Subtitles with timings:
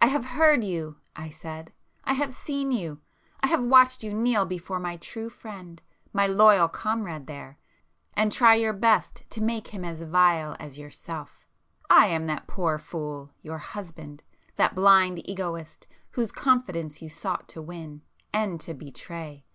[0.00, 3.00] "I have heard you!" I said—"I have seen you!
[3.40, 7.58] I have watched you kneel before my true friend, my loyal comrade there,
[8.14, 11.48] and try your best to make him as vile as yourself!
[11.90, 18.60] I am that poor fool, your husband,—that blind egoist whose confidence you sought to win—and
[18.60, 19.46] to betray!